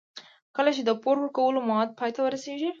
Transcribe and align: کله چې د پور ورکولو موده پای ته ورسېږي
کله 0.55 0.71
چې 0.75 0.81
د 0.85 0.91
پور 1.01 1.15
ورکولو 1.19 1.59
موده 1.67 1.93
پای 1.99 2.11
ته 2.15 2.19
ورسېږي 2.23 2.69